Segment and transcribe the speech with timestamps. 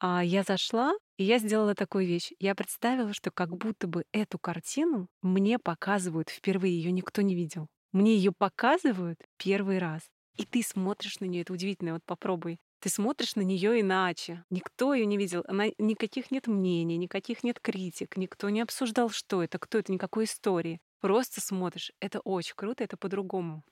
[0.00, 2.30] А я зашла, и я сделала такую вещь.
[2.38, 7.66] Я представила, что как будто бы эту картину мне показывают впервые, ее никто не видел.
[7.92, 10.02] Мне ее показывают первый раз.
[10.36, 12.58] И ты смотришь на нее, это удивительно, вот попробуй.
[12.80, 14.44] Ты смотришь на нее иначе.
[14.50, 15.42] Никто ее не видел.
[15.48, 20.24] Она, никаких нет мнений, никаких нет критик, никто не обсуждал, что это, кто это, никакой
[20.24, 20.80] истории.
[21.00, 21.90] Просто смотришь.
[22.00, 23.64] Это очень круто, это по-другому.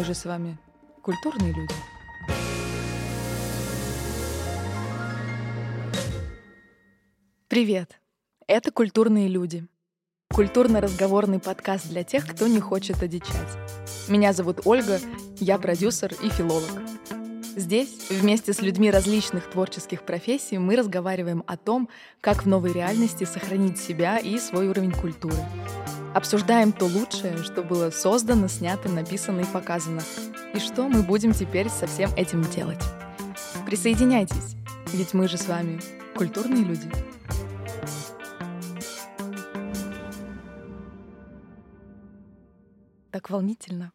[0.00, 0.56] Мы же с вами
[1.02, 1.74] культурные люди.
[7.48, 8.00] Привет!
[8.46, 9.66] Это «Культурные люди».
[10.32, 13.58] Культурно-разговорный подкаст для тех, кто не хочет одичать.
[14.08, 15.00] Меня зовут Ольга,
[15.38, 16.70] я продюсер и филолог.
[17.56, 21.88] Здесь, вместе с людьми различных творческих профессий, мы разговариваем о том,
[22.20, 25.36] как в новой реальности сохранить себя и свой уровень культуры—
[26.12, 30.02] Обсуждаем то лучшее, что было создано, снято, написано и показано.
[30.52, 32.82] И что мы будем теперь со всем этим делать.
[33.64, 34.56] Присоединяйтесь,
[34.92, 35.80] ведь мы же с вами
[36.16, 36.90] культурные люди.
[43.12, 43.92] Так волнительно.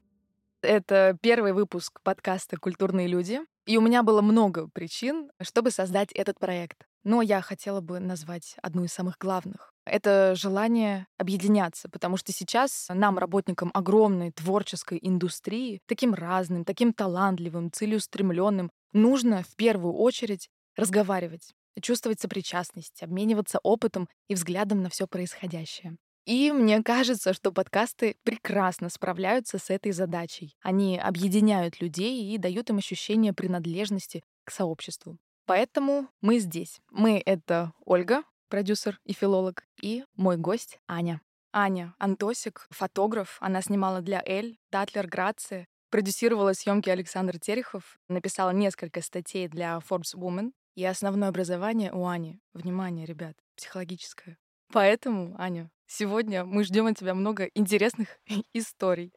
[0.65, 6.39] Это первый выпуск подкаста «Культурные люди», и у меня было много причин, чтобы создать этот
[6.39, 6.85] проект.
[7.03, 12.87] Но я хотела бы назвать одну из самых главных это желание объединяться, потому что сейчас
[12.89, 21.53] нам, работникам огромной творческой индустрии, таким разным, таким талантливым, целеустремленным, нужно в первую очередь разговаривать,
[21.81, 25.97] чувствовать сопричастность, обмениваться опытом и взглядом на все происходящее.
[26.25, 30.55] И мне кажется, что подкасты прекрасно справляются с этой задачей.
[30.61, 35.17] Они объединяют людей и дают им ощущение принадлежности к сообществу.
[35.45, 36.81] Поэтому мы здесь.
[36.89, 41.21] Мы— это Ольга, продюсер и филолог, и мой гость Аня.
[41.53, 43.37] Аня Антосик, фотограф.
[43.39, 50.15] Она снимала для Эль, Татлер, Грация, продюсировала съемки Александр Терехов, написала несколько статей для Forbes
[50.15, 50.51] Woman.
[50.75, 54.37] И основное образование у Ани, внимание, ребят, психологическое.
[54.73, 58.07] Поэтому, Аня, сегодня мы ждем от тебя много интересных
[58.53, 59.11] историй.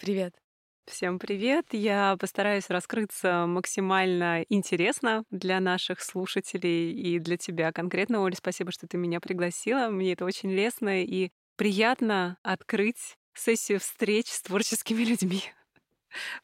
[0.00, 0.34] Привет.
[0.86, 1.66] Всем привет!
[1.72, 8.20] Я постараюсь раскрыться максимально интересно для наших слушателей и для тебя конкретно.
[8.20, 9.88] Оля, спасибо, что ты меня пригласила.
[9.88, 15.42] Мне это очень лестно и приятно открыть сессию встреч с творческими людьми.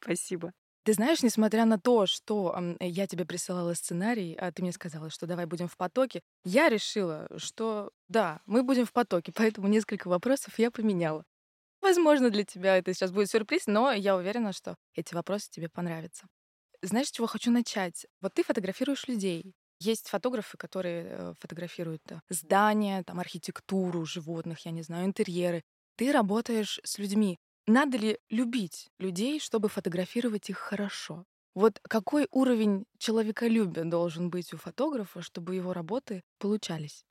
[0.01, 0.53] Спасибо.
[0.91, 5.25] Ты знаешь, несмотря на то, что я тебе присылала сценарий, а ты мне сказала, что
[5.29, 10.59] давай будем в потоке, я решила, что да, мы будем в потоке, поэтому несколько вопросов
[10.59, 11.23] я поменяла.
[11.81, 16.27] Возможно, для тебя это сейчас будет сюрприз, но я уверена, что эти вопросы тебе понравятся.
[16.83, 18.07] Знаешь, с чего хочу начать?
[18.21, 19.55] Вот ты фотографируешь людей.
[19.79, 25.63] Есть фотографы, которые э, фотографируют э, здания, там, архитектуру животных, я не знаю, интерьеры.
[25.95, 27.39] Ты работаешь с людьми.
[27.67, 31.25] Надо ли любить людей, чтобы фотографировать их хорошо?
[31.55, 37.05] Вот какой уровень человеколюбия должен быть у фотографа, чтобы его работы получались?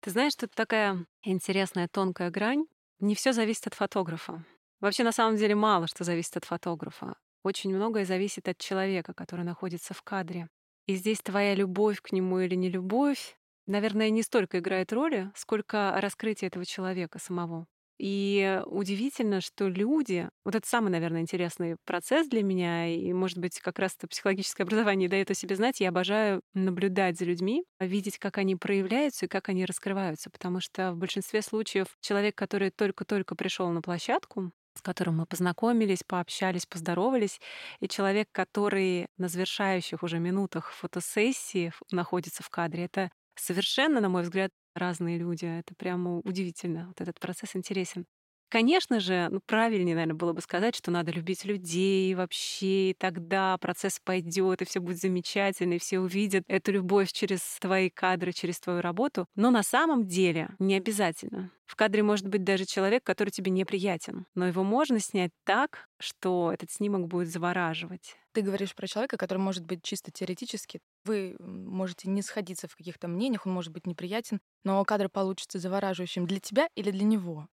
[0.00, 2.66] Ты знаешь, тут такая интересная тонкая грань.
[2.98, 4.44] Не все зависит от фотографа.
[4.80, 7.16] Вообще, на самом деле, мало что зависит от фотографа.
[7.44, 10.48] Очень многое зависит от человека, который находится в кадре.
[10.86, 13.36] И здесь твоя любовь к нему или не любовь,
[13.66, 17.66] наверное, не столько играет роли, сколько раскрытие этого человека самого.
[17.98, 23.60] И удивительно, что люди, вот это самый, наверное, интересный процесс для меня, и, может быть,
[23.60, 28.18] как раз это психологическое образование дает о себе знать, я обожаю наблюдать за людьми, видеть,
[28.18, 33.36] как они проявляются и как они раскрываются, потому что в большинстве случаев человек, который только-только
[33.36, 37.40] пришел на площадку, с которым мы познакомились, пообщались, поздоровались,
[37.80, 44.22] и человек, который на завершающих уже минутах фотосессии находится в кадре, это совершенно, на мой
[44.22, 45.44] взгляд, разные люди.
[45.46, 46.86] Это прямо удивительно.
[46.88, 48.06] Вот этот процесс интересен.
[48.52, 53.56] Конечно же, ну, правильнее, наверное, было бы сказать, что надо любить людей вообще, и тогда
[53.56, 58.60] процесс пойдет, и все будет замечательно, и все увидят эту любовь через твои кадры, через
[58.60, 59.24] твою работу.
[59.36, 61.50] Но на самом деле не обязательно.
[61.64, 66.52] В кадре может быть даже человек, который тебе неприятен, но его можно снять так, что
[66.52, 68.16] этот снимок будет завораживать.
[68.32, 70.80] Ты говоришь про человека, который может быть чисто теоретически.
[71.06, 76.26] Вы можете не сходиться в каких-то мнениях, он может быть неприятен, но кадр получится завораживающим
[76.26, 77.48] для тебя или для него.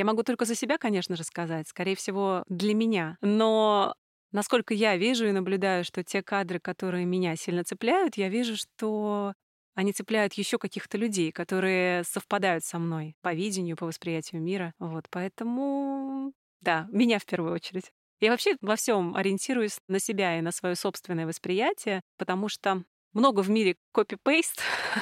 [0.00, 3.18] Я могу только за себя, конечно же, сказать, скорее всего, для меня.
[3.20, 3.94] Но
[4.32, 9.34] насколько я вижу и наблюдаю, что те кадры, которые меня сильно цепляют, я вижу, что
[9.74, 14.72] они цепляют еще каких-то людей, которые совпадают со мной по видению, по восприятию мира.
[14.78, 16.32] Вот, поэтому,
[16.62, 17.92] да, меня в первую очередь.
[18.20, 23.40] Я вообще во всем ориентируюсь на себя и на свое собственное восприятие, потому что много
[23.42, 24.60] в мире копи-пейст.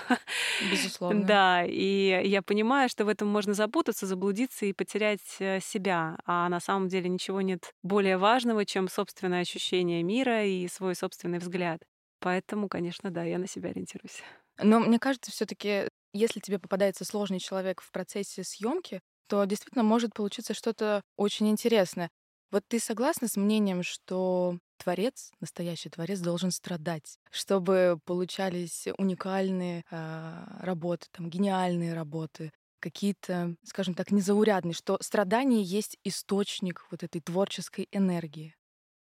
[0.70, 1.24] Безусловно.
[1.24, 6.18] Да, и я понимаю, что в этом можно запутаться, заблудиться и потерять э, себя.
[6.24, 11.38] А на самом деле ничего нет более важного, чем собственное ощущение мира и свой собственный
[11.38, 11.80] взгляд.
[12.20, 14.22] Поэтому, конечно, да, я на себя ориентируюсь.
[14.60, 19.84] Но мне кажется, все таки если тебе попадается сложный человек в процессе съемки, то действительно
[19.84, 22.10] может получиться что-то очень интересное.
[22.50, 30.44] Вот ты согласна с мнением, что творец, настоящий творец, должен страдать, чтобы получались уникальные э,
[30.60, 37.88] работы, там, гениальные работы, какие-то, скажем так, незаурядные, что страдание есть источник вот этой творческой
[37.92, 38.54] энергии?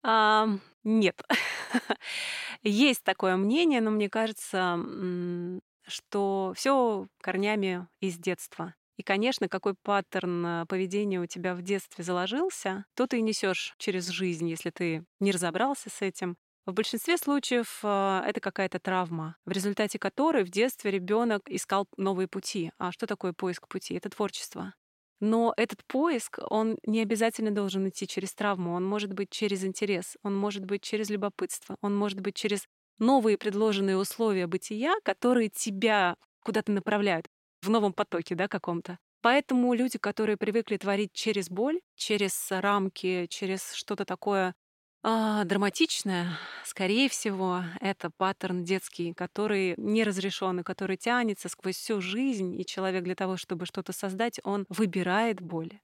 [0.03, 0.47] А,
[0.83, 1.21] нет.
[2.63, 4.77] Есть такое мнение, но мне кажется,
[5.87, 8.75] что все корнями из детства.
[8.97, 13.75] И, конечно, какой паттерн э, поведения у тебя в детстве заложился, то ты и несешь
[13.77, 16.37] через жизнь, если ты не разобрался с этим.
[16.65, 22.27] В большинстве случаев э, это какая-то травма, в результате которой в детстве ребенок искал новые
[22.27, 22.71] пути.
[22.77, 23.95] А что такое поиск пути?
[23.95, 24.73] Это творчество.
[25.19, 30.17] Но этот поиск, он не обязательно должен идти через травму, он может быть через интерес,
[30.23, 32.65] он может быть через любопытство, он может быть через
[32.99, 37.27] новые предложенные условия бытия, которые тебя куда-то направляют
[37.65, 38.97] в новом потоке, да, каком-то.
[39.21, 44.53] Поэтому люди, которые привыкли творить через боль, через рамки, через что-то такое
[45.07, 52.01] а, драматичное, скорее всего, это паттерн детский, который не разрешен и который тянется сквозь всю
[52.01, 55.79] жизнь, и человек для того, чтобы что-то создать, он выбирает боль.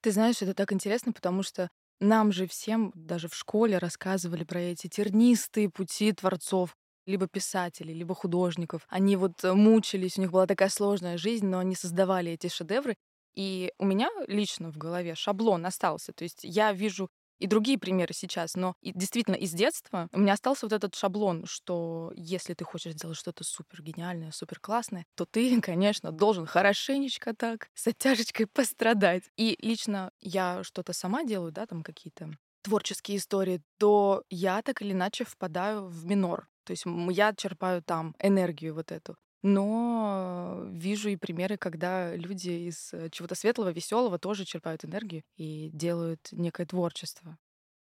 [0.00, 1.68] Ты знаешь, это так интересно, потому что
[2.00, 6.74] нам же всем даже в школе рассказывали про эти тернистые пути творцов,
[7.06, 8.86] либо писателей, либо художников.
[8.88, 12.96] Они вот э, мучились, у них была такая сложная жизнь, но они создавали эти шедевры.
[13.34, 16.12] И у меня лично в голове шаблон остался.
[16.12, 17.08] То есть я вижу
[17.42, 22.12] и другие примеры сейчас, но действительно из детства у меня остался вот этот шаблон, что
[22.14, 27.68] если ты хочешь сделать что-то супер гениальное, супер классное, то ты, конечно, должен хорошенечко так
[27.74, 29.24] с оттяжечкой пострадать.
[29.36, 32.30] И лично я что-то сама делаю, да, там какие-то
[32.62, 36.46] творческие истории, то я так или иначе впадаю в минор.
[36.64, 39.16] То есть я черпаю там энергию вот эту.
[39.42, 45.68] Но вижу и примеры, когда люди из э, чего-то светлого, веселого тоже черпают энергию и
[45.72, 47.36] делают некое творчество.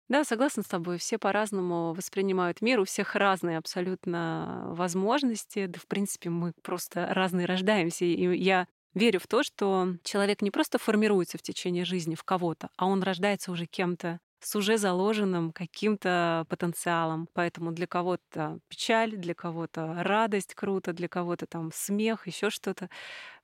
[0.09, 0.99] Да, согласна с тобой.
[0.99, 5.67] Все по-разному воспринимают мир, у всех разные абсолютно возможности.
[5.67, 8.05] Да, в принципе, мы просто разные рождаемся.
[8.05, 12.71] И я верю в то, что человек не просто формируется в течение жизни в кого-то,
[12.77, 17.29] а он рождается уже кем-то с уже заложенным каким-то потенциалом.
[17.35, 22.89] Поэтому для кого-то печаль, для кого-то радость круто, для кого-то там смех, еще что-то.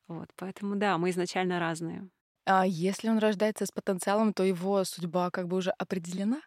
[0.09, 2.09] Вот, поэтому да, мы изначально разные.
[2.47, 6.41] А если он рождается с потенциалом, то его судьба как бы уже определена?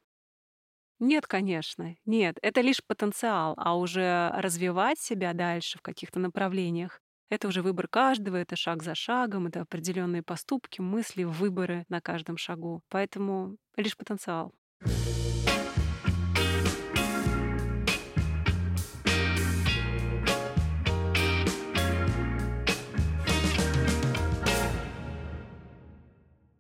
[1.00, 2.38] Нет, конечно, нет.
[2.42, 8.38] Это лишь потенциал, а уже развивать себя дальше в каких-то направлениях это уже выбор каждого,
[8.38, 12.82] это шаг за шагом, это определенные поступки, мысли, выборы на каждом шагу.
[12.90, 14.54] Поэтому лишь потенциал.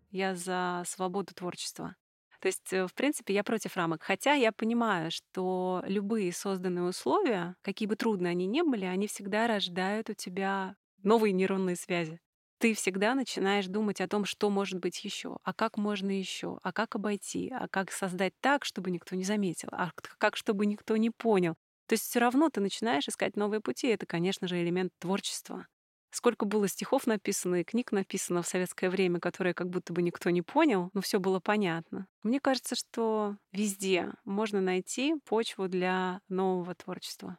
[0.09, 1.95] Я за свободу творчества.
[2.39, 4.03] То есть, э, в принципе, я против рамок.
[4.03, 9.47] Хотя я понимаю, что любые созданные условия, какие бы трудные они ни были, они всегда
[9.47, 12.19] рождают у тебя новые нейронные связи.
[12.59, 16.73] Ты всегда начинаешь думать о том, что может быть еще, а как можно еще, а
[16.73, 21.11] как обойти, а как создать так, чтобы никто не заметил, а как чтобы никто не
[21.11, 21.53] понял.
[21.87, 23.87] То есть все равно ты начинаешь искать новые пути.
[23.87, 25.67] Это, конечно же, элемент творчества.
[26.11, 30.29] Сколько было стихов написано и книг написано в советское время, которые как будто бы никто
[30.29, 32.07] не понял, но все было понятно.
[32.23, 37.37] Мне кажется, что везде можно найти почву для нового творчества.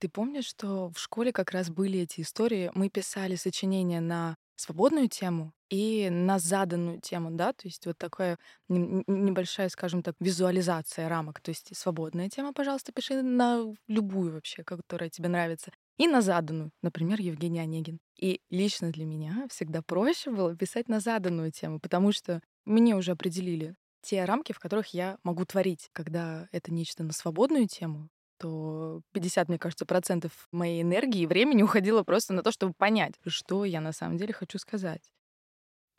[0.00, 2.70] Ты помнишь, что в школе как раз были эти истории?
[2.74, 8.38] Мы писали сочинения на свободную тему и на заданную тему, да, то есть вот такая
[8.68, 11.40] небольшая, скажем так, визуализация рамок.
[11.40, 16.70] То есть свободная тема, пожалуйста, пиши на любую вообще, которая тебе нравится и на заданную,
[16.82, 18.00] например, Евгений Онегин.
[18.18, 23.12] И лично для меня всегда проще было писать на заданную тему, потому что мне уже
[23.12, 25.88] определили те рамки, в которых я могу творить.
[25.92, 31.62] Когда это нечто на свободную тему, то 50, мне кажется, процентов моей энергии и времени
[31.62, 35.10] уходило просто на то, чтобы понять, что я на самом деле хочу сказать.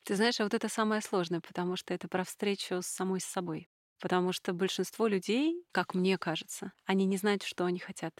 [0.03, 3.25] Ты знаешь, а вот это самое сложное, потому что это про встречу с самой с
[3.25, 3.69] собой.
[4.01, 8.13] Потому что большинство людей, как мне кажется, они не знают, что они хотят.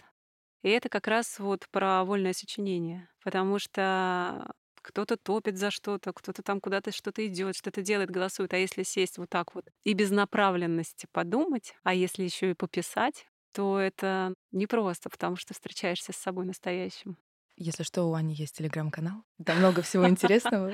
[0.62, 3.10] И это как раз вот про вольное сочинение.
[3.24, 4.52] Потому что
[4.82, 8.54] кто-то топит за что-то, кто-то там куда-то что-то идет, что-то делает, голосует.
[8.54, 13.28] А если сесть вот так вот и без направленности подумать, а если еще и пописать,
[13.54, 17.18] то это непросто, потому что встречаешься с собой настоящим.
[17.56, 19.24] Если что, у Ани есть телеграм-канал.
[19.44, 20.74] Там много всего интересного.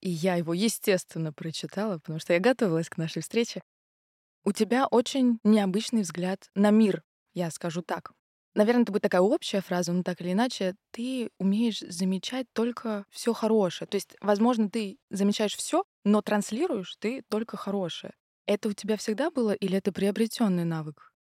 [0.00, 3.62] И я его, естественно, прочитала, потому что я готовилась к нашей встрече.
[4.44, 7.02] У тебя очень необычный взгляд на мир,
[7.34, 8.12] я скажу так.
[8.54, 13.32] Наверное, это будет такая общая фраза, но так или иначе, ты умеешь замечать только все
[13.32, 13.88] хорошее.
[13.88, 18.12] То есть, возможно, ты замечаешь все, но транслируешь ты только хорошее.
[18.46, 21.12] Это у тебя всегда было или это приобретенный навык?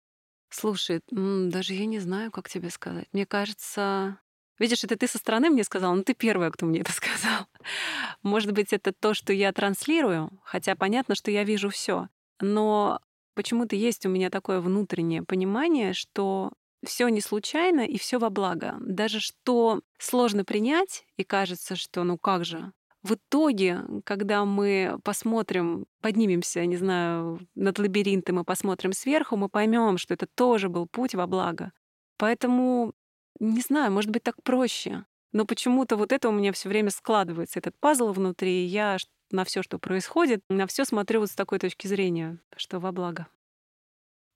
[0.49, 3.07] Слушай, даже я не знаю, как тебе сказать.
[3.13, 4.19] Мне кажется,
[4.59, 7.45] видишь, это ты со стороны мне сказал, но ты первая, кто мне это сказал.
[8.23, 12.09] Может быть, это то, что я транслирую, хотя понятно, что я вижу все.
[12.41, 12.99] Но
[13.35, 16.51] почему-то есть у меня такое внутреннее понимание, что
[16.83, 18.77] все не случайно и все во благо.
[18.81, 22.71] Даже что сложно принять, и кажется, что ну как же.
[23.03, 29.97] В итоге, когда мы посмотрим, поднимемся, не знаю, над лабиринтом и посмотрим сверху, мы поймем,
[29.97, 31.71] что это тоже был путь во благо.
[32.17, 32.93] Поэтому,
[33.39, 35.05] не знаю, может быть, так проще.
[35.31, 38.97] Но почему-то вот это у меня все время складывается, этот пазл внутри, и я
[39.31, 43.27] на все, что происходит, на все смотрю вот с такой точки зрения, что во благо.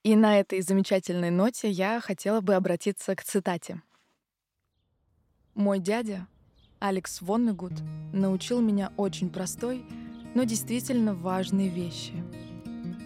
[0.06, 3.82] И на этой замечательной ноте я хотела бы обратиться к цитате.
[5.56, 6.28] «Мой дядя,
[6.78, 7.74] Алекс Воннегуд,
[8.14, 9.84] научил меня очень простой,
[10.36, 12.14] но действительно важной вещи.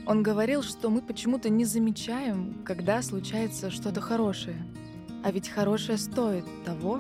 [0.06, 4.62] Он говорил, что мы почему-то не замечаем, когда случается что-то хорошее.
[5.24, 7.00] А ведь хорошее стоит того,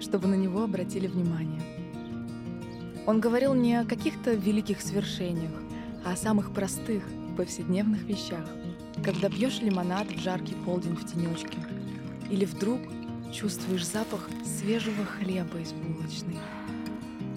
[0.00, 1.62] чтобы на него обратили внимание.
[3.06, 5.62] Он говорил не о каких-то великих свершениях,
[6.04, 7.04] а о самых простых,
[7.36, 8.44] повседневных вещах—
[9.04, 11.58] когда пьешь лимонад в жаркий полдень в тенечке,
[12.30, 12.80] или вдруг
[13.32, 16.38] чувствуешь запах свежего хлеба из булочной,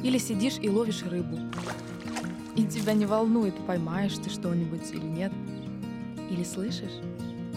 [0.03, 1.37] или сидишь и ловишь рыбу,
[2.55, 5.31] и тебя не волнует, поймаешь ты что-нибудь или нет,
[6.29, 6.99] или слышишь,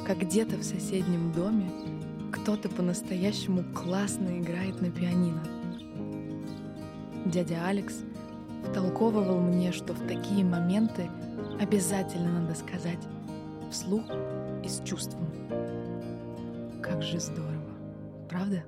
[0.07, 1.71] как где-то в соседнем доме
[2.31, 5.43] кто-то по-настоящему классно играет на пианино.
[7.25, 7.95] Дядя Алекс
[8.69, 11.09] втолковывал мне, что в такие моменты
[11.61, 12.99] обязательно надо сказать
[13.75, 14.05] вслух
[14.63, 15.27] и с чувством.
[16.81, 17.75] Как же здорово,
[18.29, 18.65] правда?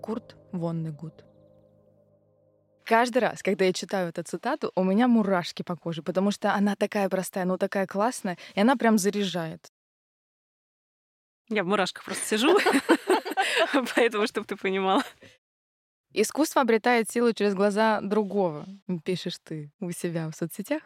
[0.00, 1.24] Курт Воннегуд.
[2.84, 6.74] Каждый раз, когда я читаю эту цитату, у меня мурашки по коже, потому что она
[6.74, 9.68] такая простая, но такая классная, и она прям заряжает.
[11.50, 12.58] Я в мурашках просто сижу,
[13.94, 15.02] поэтому, чтобы ты понимала.
[16.14, 18.64] Искусство обретает силу через глаза другого,
[19.04, 20.82] пишешь ты у себя в соцсетях.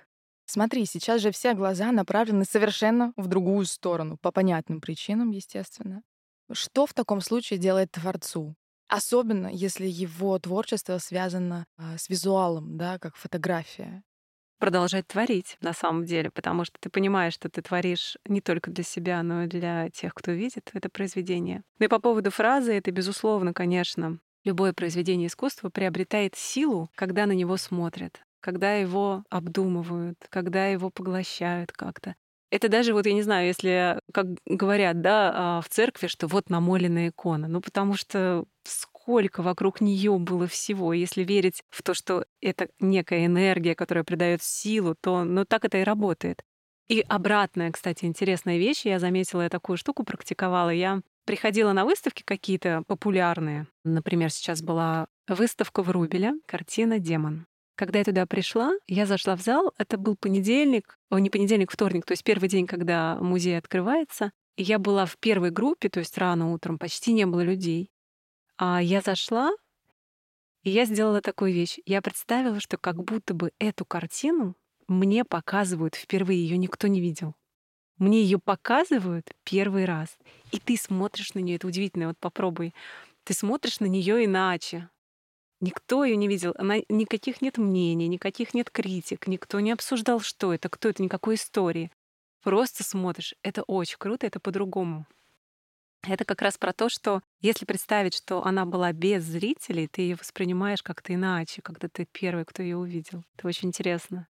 [0.46, 6.02] Смотри, сейчас же все глаза направлены совершенно в другую сторону, по понятным причинам, естественно.
[6.52, 8.54] Что в таком случае делает творцу?
[8.88, 14.02] Особенно, если его творчество связано э, с визуалом, да, как фотография.
[14.58, 18.84] Продолжать творить на самом деле, потому что ты понимаешь, что ты творишь не только для
[18.84, 21.64] себя, но и для тех, кто видит это произведение.
[21.78, 27.32] Ну и по поводу фразы, это безусловно, конечно, любое произведение искусства приобретает силу, когда на
[27.32, 32.14] него смотрят когда его обдумывают, когда его поглощают как-то.
[32.50, 36.50] Это даже вот, я не знаю, если, как говорят, да, а, в церкви, что вот
[36.50, 37.48] намоленная икона.
[37.48, 40.92] Ну, потому что сколько вокруг нее было всего.
[40.92, 45.78] Если верить в то, что это некая энергия, которая придает силу, то ну, так это
[45.78, 46.42] и работает.
[46.86, 48.84] И обратная, кстати, интересная вещь.
[48.84, 50.68] Я заметила, я такую штуку практиковала.
[50.68, 53.68] Я приходила на выставки какие-то популярные.
[53.84, 57.46] Например, сейчас была выставка в Рубеле, картина «Демон».
[57.76, 59.72] Когда я туда пришла, я зашла в зал.
[59.78, 64.30] Это был понедельник, о, не понедельник, вторник, то есть первый день, когда музей открывается.
[64.56, 67.90] И я была в первой группе, то есть рано утром, почти не было людей.
[68.56, 69.50] А я зашла,
[70.62, 71.78] и я сделала такую вещь.
[71.84, 77.34] Я представила, что как будто бы эту картину мне показывают впервые, ее никто не видел.
[77.98, 80.16] Мне ее показывают первый раз.
[80.52, 82.74] И ты смотришь на нее, это удивительно, вот попробуй.
[83.24, 84.88] Ты смотришь на нее иначе.
[85.64, 90.52] Никто ее не видел, она, никаких нет мнений, никаких нет критик, никто не обсуждал, что
[90.52, 91.90] это, кто это, никакой истории.
[92.42, 93.34] Просто смотришь.
[93.42, 95.06] Это очень круто, это по-другому.
[96.02, 100.16] Это как раз про то, что если представить, что она была без зрителей, ты ее
[100.16, 103.24] воспринимаешь как-то иначе, когда ты первый, кто ее увидел.
[103.34, 104.28] Это очень интересно.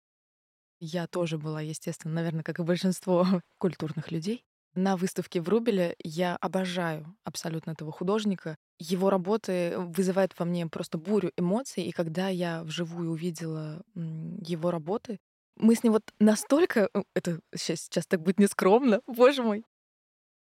[0.78, 3.26] Я тоже была, естественно, наверное, как и большинство
[3.58, 4.44] культурных людей.
[4.74, 8.56] На выставке в Рубеле я обожаю абсолютно этого художника.
[8.78, 15.18] Его работы вызывают во мне просто бурю эмоций, и когда я вживую увидела его работы,
[15.56, 16.88] мы с ним вот настолько...
[16.92, 19.64] Э, это сейчас, сейчас так будет нескромно, боже мой.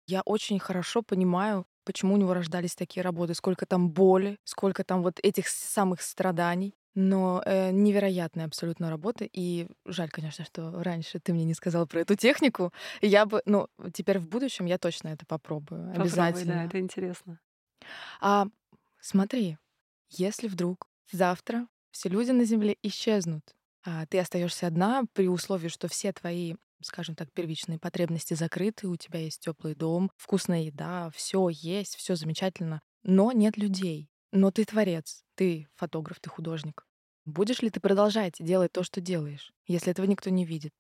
[0.08, 5.04] Я очень хорошо понимаю почему у него рождались такие работы, сколько там боли, сколько там
[5.04, 6.76] вот этих самых страданий.
[6.96, 9.28] Но э, невероятная абсолютно работа.
[9.32, 12.72] И жаль, конечно, что раньше ты мне не сказал про эту технику.
[13.02, 15.88] Я бы, ну, теперь в будущем я точно это попробую.
[15.88, 16.54] Попробуй, обязательно.
[16.54, 17.40] да, это интересно.
[18.22, 18.48] А
[19.02, 19.58] смотри,
[20.10, 25.88] если вдруг завтра все люди на Земле исчезнут, а ты остаешься одна при условии, что
[25.88, 31.50] все твои скажем так, первичные потребности закрыты, у тебя есть теплый дом, вкусная еда, все
[31.50, 34.10] есть, все замечательно, но нет людей.
[34.38, 36.86] Но ты творец, ты фотограф, ты художник.
[37.24, 40.74] Будешь ли ты продолжать делать то, что делаешь, если этого никто не видит?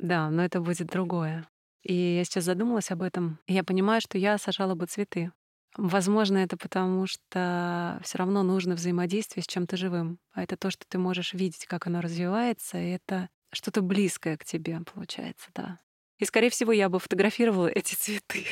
[0.00, 1.48] Да, но это будет другое.
[1.84, 5.30] И я сейчас задумалась об этом, и я понимаю, что я сажала бы цветы.
[5.76, 10.18] Возможно, это потому, что все равно нужно взаимодействие с чем-то живым.
[10.32, 14.44] А это то, что ты можешь видеть, как оно развивается, и это что-то близкое к
[14.44, 15.78] тебе, получается, да.
[16.18, 18.46] И, скорее всего, я бы фотографировала эти цветы.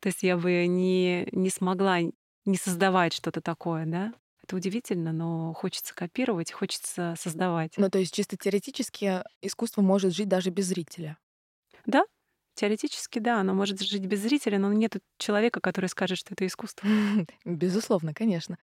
[0.00, 2.00] То есть я бы не, не смогла
[2.50, 4.12] не создавать что-то такое, да?
[4.42, 7.74] Это удивительно, но хочется копировать, хочется создавать.
[7.76, 11.18] Ну, то есть чисто теоретически искусство может жить даже без зрителя.
[11.86, 12.04] Да,
[12.54, 16.88] теоретически, да, оно может жить без зрителя, но нет человека, который скажет, что это искусство.
[17.44, 18.58] Безусловно, конечно.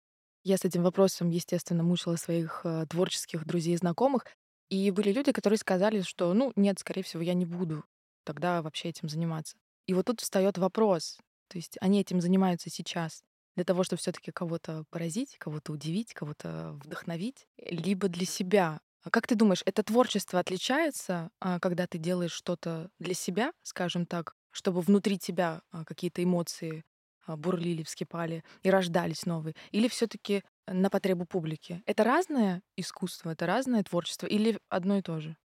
[0.44, 4.25] Я с этим вопросом, естественно, мучила своих э, творческих друзей и знакомых.
[4.70, 7.84] И были люди, которые сказали, что, ну, нет, скорее всего, я не буду
[8.24, 9.56] тогда вообще этим заниматься.
[9.88, 11.18] И вот тут встает вопрос.
[11.48, 13.24] То есть они этим занимаются сейчас
[13.56, 18.80] для того, чтобы все-таки кого-то поразить, кого-то удивить, кого-то вдохновить, либо для себя.
[19.04, 24.06] А как ты думаешь, это творчество отличается, а, когда ты делаешь что-то для себя, скажем
[24.06, 26.84] так, чтобы внутри тебя а, какие-то эмоции
[27.28, 29.56] бурлили, вскипали и рождались новые?
[29.72, 31.84] Или все-таки на потребу публики?
[31.86, 35.38] Это разное искусство, это разное творчество или одно и то же?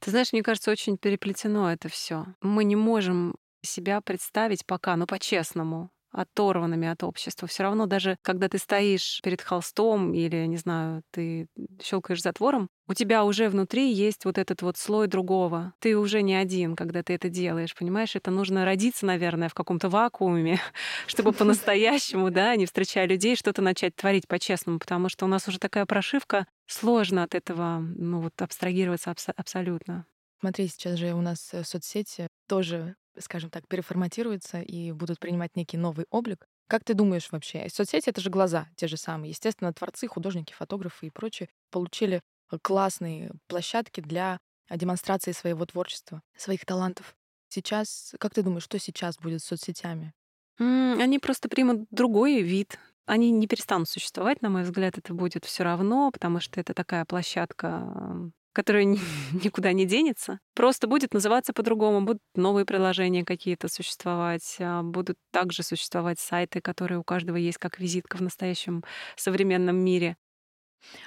[0.00, 2.26] Ты знаешь, мне кажется, очень переплетено это все.
[2.40, 7.46] Мы не можем себя представить пока, ну по-честному, оторванными от общества.
[7.48, 11.46] Все равно даже когда ты стоишь перед холстом или, не знаю, ты
[11.82, 15.74] щелкаешь затвором, у тебя уже внутри есть вот этот вот слой другого.
[15.78, 18.16] Ты уже не один, когда ты это делаешь, понимаешь?
[18.16, 20.58] Это нужно родиться, наверное, в каком-то вакууме,
[21.06, 25.58] чтобы по-настоящему, да, не встречая людей, что-то начать творить по-честному, потому что у нас уже
[25.60, 30.06] такая прошивка, сложно от этого, ну вот, абстрагироваться абс- абсолютно.
[30.40, 35.76] Смотри, сейчас же у нас э, соцсети тоже скажем так, переформатируются и будут принимать некий
[35.76, 36.46] новый облик.
[36.68, 37.68] Как ты думаешь вообще?
[37.68, 39.30] Соцсети— это же глаза те же самые.
[39.30, 42.20] Естественно, творцы, художники, фотографы и прочие получили
[42.52, 44.38] э, классные площадки для
[44.70, 47.16] демонстрации своего творчества, своих талантов.
[47.48, 50.12] Сейчас, как ты думаешь, что сейчас будет с соцсетями?
[50.58, 52.78] Они просто примут другой вид.
[53.06, 57.04] Они не перестанут существовать, на мой взгляд, это будет все равно, потому что это такая
[57.04, 58.84] площадка которая
[59.44, 62.02] никуда не денется, просто будет называться по-другому.
[62.02, 67.78] Будут новые приложения какие-то существовать, а, будут также существовать сайты, которые у каждого есть как
[67.78, 68.84] визитка в настоящем
[69.16, 70.16] современном мире.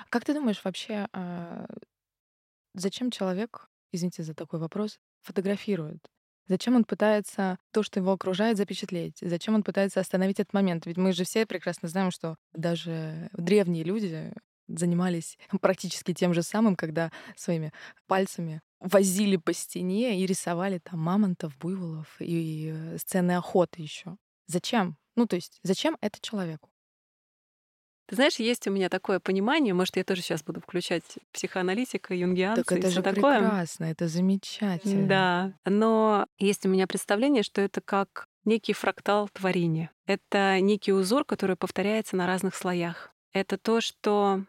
[0.10, 1.66] Как ты думаешь вообще, а,
[2.74, 6.00] зачем человек, извините за такой вопрос, фотографирует?
[6.48, 9.18] Зачем он пытается то, что его окружает, запечатлеть?
[9.22, 10.86] Зачем он пытается остановить этот момент?
[10.86, 14.34] Ведь мы же все прекрасно знаем, что даже древние люди
[14.68, 17.72] занимались практически тем же самым, когда своими
[18.08, 24.18] пальцами возили по стене и рисовали там мамонтов, буйволов и э, сцены охоты еще.
[24.48, 24.98] Зачем?
[25.16, 26.70] Ну, то есть, зачем это человеку?
[28.08, 32.64] Ты знаешь, есть у меня такое понимание, может, я тоже сейчас буду включать психоаналитика, юнгианца
[32.64, 33.40] Так это и же такое.
[33.40, 35.08] прекрасно, это замечательно.
[35.08, 39.90] Да, но есть у меня представление, что это как некий фрактал творения.
[40.06, 43.12] Это некий узор, который повторяется на разных слоях.
[43.32, 44.44] Это то, что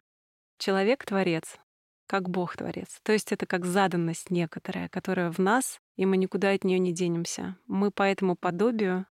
[0.58, 1.58] человек— творец,
[2.06, 3.00] как Бог— творец.
[3.02, 6.92] То есть это как заданность некоторая, которая в нас, и мы никуда от нее не
[6.92, 7.56] денемся.
[7.66, 9.06] Мы по этому подобию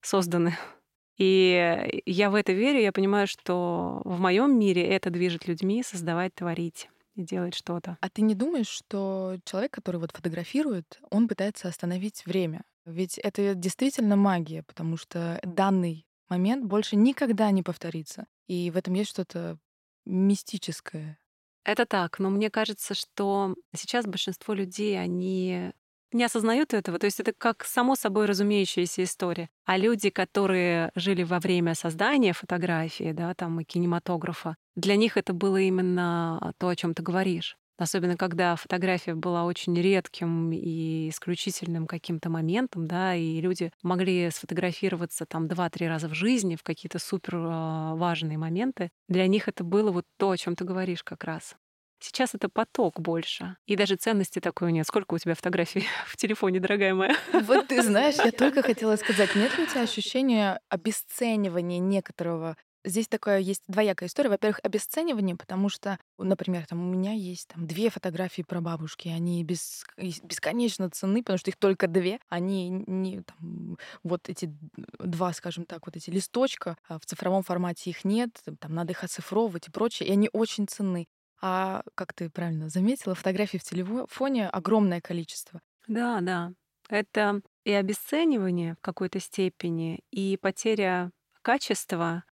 [0.00, 0.56] созданы.
[1.16, 6.34] И я в это верю, я понимаю, что в моем мире это движет людьми создавать,
[6.34, 7.98] творить и делать что-то.
[8.00, 12.64] А ты не думаешь, что человек, который вот фотографирует, он пытается остановить время?
[12.84, 18.26] Ведь это действительно магия, потому что данный момент больше никогда не повторится.
[18.46, 19.58] И в этом есть что-то
[20.04, 21.18] мистическое.
[21.64, 25.72] Это так, но мне кажется, что сейчас большинство людей, они
[26.14, 26.98] не осознают этого.
[26.98, 29.50] То есть это как само собой разумеющаяся история.
[29.64, 35.32] А люди, которые жили во время создания фотографии, да, там и кинематографа, для них это
[35.32, 37.56] было именно то, о чем ты говоришь.
[37.76, 45.26] Особенно когда фотография была очень редким и исключительным каким-то моментом, да, и люди могли сфотографироваться
[45.26, 48.90] там два-три раза в жизни в какие-то супер а, важные моменты.
[49.08, 51.56] Для них это было вот то, о чем ты говоришь как раз.
[51.98, 53.56] Сейчас это поток больше.
[53.66, 54.86] И даже ценности такой нет.
[54.86, 57.16] Сколько у тебя фотографий в телефоне, дорогая моя?
[57.32, 63.08] Вот ты знаешь, я только хотела сказать, нет ли у тебя ощущения обесценивания некоторого Здесь
[63.08, 64.28] такое есть двоякая история.
[64.28, 69.42] Во-первых, обесценивание, потому что, например, там у меня есть там две фотографии про бабушки, они
[69.42, 72.20] без, бесконечно ценны, потому что их только две.
[72.28, 74.54] Они не там, вот эти
[74.98, 79.02] два, скажем так, вот эти листочка а в цифровом формате их нет, там надо их
[79.02, 81.06] оцифровывать и прочее, и они очень ценны.
[81.40, 85.60] А как ты правильно заметила, фотографий в телефоне огромное количество.
[85.86, 86.52] Да, да.
[86.88, 91.10] Это и обесценивание в какой-то степени, и потеря
[91.42, 92.24] качества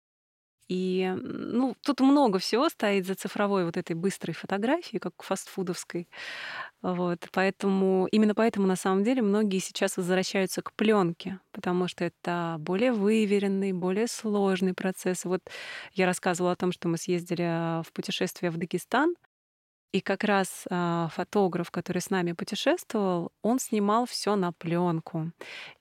[0.71, 6.07] и, ну, тут много всего стоит за цифровой вот этой быстрой фотографией, как фастфудовской.
[6.81, 7.27] Вот.
[7.33, 12.93] Поэтому, именно поэтому, на самом деле, многие сейчас возвращаются к пленке, потому что это более
[12.93, 15.25] выверенный, более сложный процесс.
[15.25, 15.41] Вот
[15.91, 19.15] я рассказывала о том, что мы съездили а, в путешествие в Дагестан,
[19.91, 25.33] и как раз а, фотограф, который с нами путешествовал, он снимал все на пленку.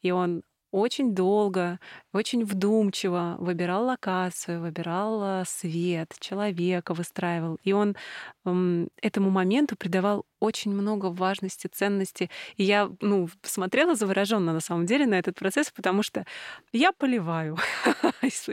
[0.03, 1.79] И он очень долго,
[2.13, 7.59] очень вдумчиво выбирал локацию, выбирал а, свет, человека выстраивал.
[7.63, 7.97] И он
[9.03, 12.31] этому моменту придавал очень много важности, ценности.
[12.57, 16.25] И я ну, смотрела завороженно на самом деле на этот процесс, потому что
[16.73, 17.59] я поливаю.
[18.23, 18.49] из,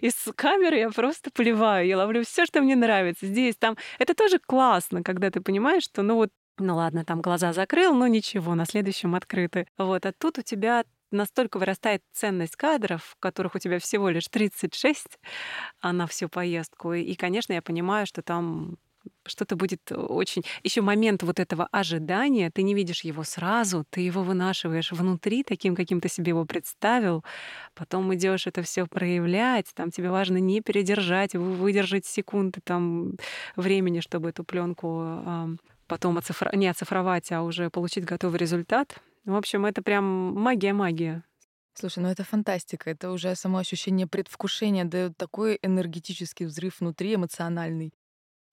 [0.00, 1.86] из камеры я просто поливаю.
[1.86, 3.26] Я ловлю все, что мне нравится.
[3.26, 3.76] Здесь, там.
[3.98, 8.06] Это тоже классно, когда ты понимаешь, что ну вот ну ладно, там глаза закрыл, но
[8.06, 9.66] ничего, на следующем открыты.
[9.76, 15.18] Вот, а тут у тебя настолько вырастает ценность кадров, которых у тебя всего лишь 36
[15.80, 16.92] а на всю поездку.
[16.92, 18.76] И, конечно, я понимаю, что там
[19.24, 20.42] что-то будет очень...
[20.62, 25.74] Еще момент вот этого ожидания, ты не видишь его сразу, ты его вынашиваешь внутри таким,
[25.74, 27.24] каким ты себе его представил,
[27.74, 33.12] потом идешь это все проявлять, там тебе важно не передержать, выдержать секунды там
[33.56, 36.50] времени, чтобы эту пленку потом оцифр...
[36.54, 39.00] не оцифровать, а уже получить готовый результат.
[39.26, 41.24] В общем, это прям магия-магия.
[41.74, 42.88] Слушай, ну это фантастика.
[42.90, 47.92] Это уже само ощущение предвкушения дает такой энергетический взрыв внутри, эмоциональный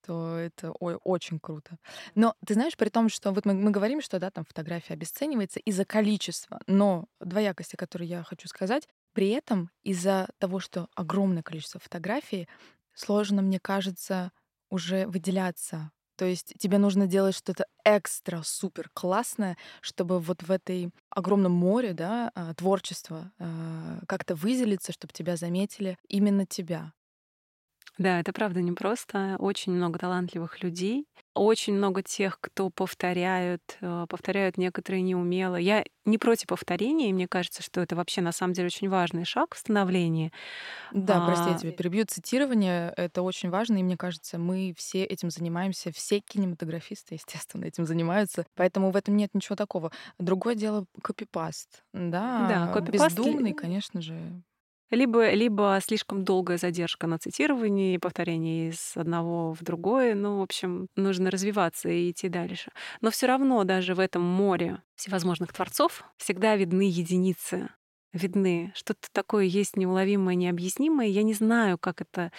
[0.06, 1.78] то это ой, очень круто.
[2.14, 5.62] Но ты знаешь, при том, что вот мы, мы говорим, что да, там фотография обесценивается
[5.62, 11.80] из-за количества, но двоякости, которые я хочу сказать, при этом из-за того, что огромное количество
[11.80, 12.50] фотографий,
[12.94, 14.34] сложно, мне кажется,
[14.70, 20.91] уже выделяться то есть тебе нужно делать что-то экстра супер классное, чтобы вот в этой
[21.10, 26.93] огромном море да, а, творчества а, как-то выделиться, чтобы тебя заметили именно тебя.
[27.97, 29.36] Да, это правда непросто.
[29.39, 35.56] Очень много талантливых людей, очень много тех, кто повторяют, э, повторяют некоторые неумело.
[35.56, 39.26] Я не против повторения, и мне кажется, что это вообще на самом деле очень важный
[39.26, 40.32] шаг в становлении.
[40.91, 42.06] Да, прости, я а, тебя перебью.
[42.06, 47.86] Цитирование— это очень важно, и мне кажется, мы все этим занимаемся, все кинематографисты, естественно, этим
[47.86, 49.91] занимаются, поэтому в этом нет ничего такого.
[50.19, 51.84] Другое дело— копипаст.
[51.93, 54.43] Да, да копипаст бездумный, конечно же,
[54.95, 60.15] либо, либо слишком долгая задержка на цитировании, повторение из одного в другое.
[60.15, 62.71] Ну, в общем, нужно развиваться и идти дальше.
[63.01, 67.69] Но все равно даже в этом море всевозможных творцов всегда видны единицы
[68.13, 68.71] видны.
[68.75, 71.08] Что-то такое есть неуловимое, необъяснимое.
[71.08, 72.32] Я не знаю, как это,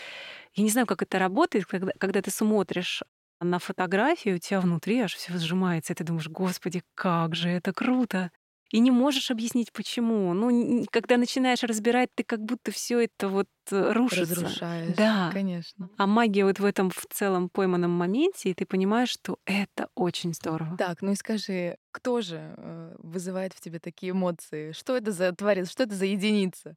[0.54, 3.02] я не знаю, как это работает, когда, когда ты смотришь
[3.40, 7.72] на фотографию, у тебя внутри аж все сжимается, и ты думаешь, господи, как же это
[7.72, 8.30] круто
[8.70, 10.32] и не можешь объяснить, почему.
[10.34, 14.34] Ну, когда начинаешь разбирать, ты как будто все это вот э, рушится.
[14.34, 14.96] Разрушаешь.
[14.96, 15.90] Да, конечно.
[15.96, 20.34] А магия вот в этом в целом пойманном моменте, и ты понимаешь, что это очень
[20.34, 20.76] здорово.
[20.76, 24.72] Так, ну и скажи, кто же э, вызывает в тебе такие эмоции?
[24.72, 25.70] Что это за творец?
[25.70, 26.76] Что это за единица?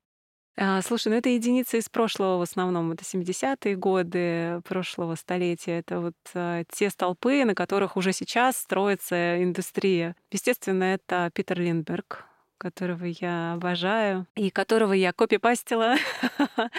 [0.59, 2.91] А, слушай, ну это единицы из прошлого в основном.
[2.91, 5.79] Это 70-е годы прошлого столетия.
[5.79, 10.15] Это вот а, те столпы, на которых уже сейчас строится индустрия.
[10.31, 12.25] Естественно, это Питер Линдберг,
[12.57, 15.95] которого я обожаю и которого я копипастила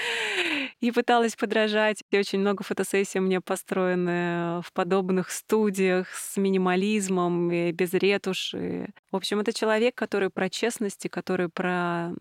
[0.81, 2.03] и пыталась подражать.
[2.11, 8.88] И очень много фотосессий у меня построены в подобных студиях с минимализмом и без ретуши.
[9.11, 12.12] В общем, это человек, который про честность, который про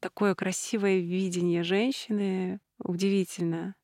[0.00, 2.60] такое красивое видение женщины.
[2.78, 3.74] Удивительно.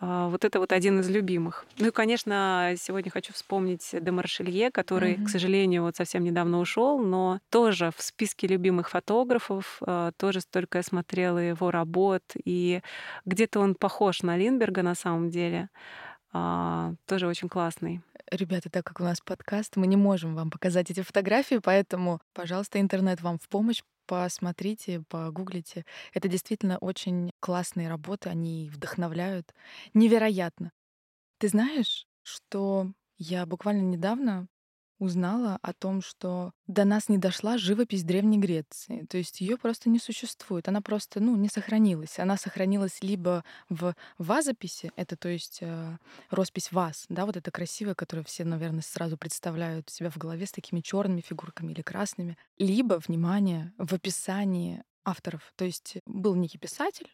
[0.00, 1.66] А, вот это вот один из любимых.
[1.78, 5.24] Ну и, конечно, сегодня хочу вспомнить Де Маршелье, который, mm-hmm.
[5.24, 10.78] к сожалению, вот совсем недавно ушел, но тоже в списке любимых фотографов, а, тоже столько
[10.78, 12.80] я смотрела его работ, и
[13.24, 15.68] где-то он похож на Линберга на самом деле.
[16.32, 18.00] А, тоже очень классный.
[18.30, 22.80] Ребята, так как у нас подкаст, мы не можем вам показать эти фотографии, поэтому, пожалуйста,
[22.80, 25.86] интернет вам в помощь посмотрите, погуглите.
[26.14, 29.54] Это действительно очень классные работы, они вдохновляют
[29.94, 30.72] невероятно.
[31.38, 34.48] Ты знаешь, что Я буквально недавно
[34.98, 39.06] узнала о том, что до нас не дошла живопись Древней Греции.
[39.08, 40.68] То есть ее просто не существует.
[40.68, 42.18] Она просто ну, не сохранилась.
[42.18, 45.96] Она сохранилась либо в вазописи, это то есть э,
[46.30, 50.52] роспись ваз, да, вот это красивая, которую все, наверное, сразу представляют себя в голове с
[50.52, 55.52] такими черными фигурками или красными, либо, внимание, в описании авторов.
[55.56, 57.08] То есть был некий писатель,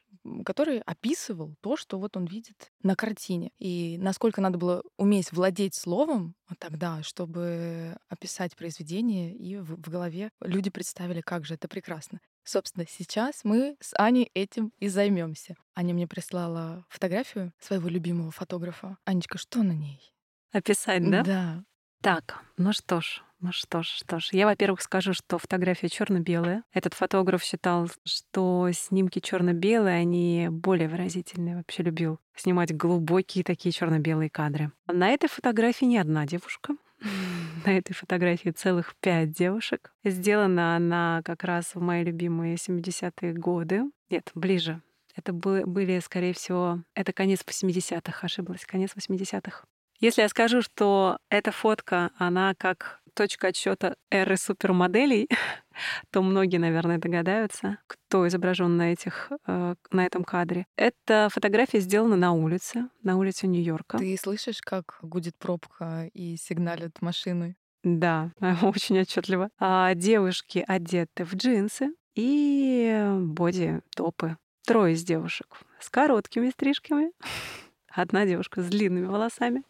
[0.44, 3.50] который описывал то, что вот он видит на картине.
[3.58, 10.30] И насколько надо было уметь владеть словом тогда, чтобы описать произведение, и в, в голове
[10.40, 12.20] люди представили, как же это прекрасно.
[12.44, 15.56] Собственно, сейчас мы с Аней этим и займемся.
[15.74, 18.98] Аня мне прислала фотографию своего любимого фотографа.
[19.04, 20.14] Анечка, что на ней?
[20.52, 21.22] Описать, да?
[21.22, 21.64] Да.
[22.02, 24.30] Так, ну что ж, ну что ж, что ж.
[24.32, 26.64] Я, во-первых, скажу, что фотография черно-белая.
[26.72, 31.56] Этот фотограф считал, что снимки черно-белые, они более выразительные.
[31.56, 34.72] Вообще любил снимать глубокие такие черно-белые кадры.
[34.86, 36.74] На этой фотографии не одна девушка.
[37.66, 39.92] На этой фотографии целых пять девушек.
[40.04, 43.82] Сделана она как раз в мои любимые 70-е годы.
[44.08, 44.80] Нет, ближе.
[45.14, 49.64] Это были, скорее всего, это конец 80-х, ошиблась, конец 80-х.
[50.00, 55.28] Если я скажу, что эта фотка, она как точка отсчета эры супермоделей,
[56.10, 60.66] то многие, наверное, догадаются, кто изображен на, этих, э, на этом кадре.
[60.76, 63.98] Эта фотография сделана на улице, на улице Нью-Йорка.
[63.98, 67.56] Ты слышишь, как гудит пробка и сигналят машины?
[67.82, 69.50] Да, очень отчетливо.
[69.58, 74.36] А девушки одеты в джинсы и боди-топы.
[74.66, 77.12] Трое из девушек с короткими стрижками.
[77.88, 79.62] Одна девушка с длинными волосами.